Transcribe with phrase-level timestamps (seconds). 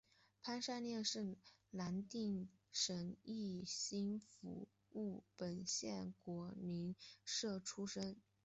[0.41, 1.37] 潘善念是
[1.69, 8.19] 南定省义兴府务本县果灵社出生。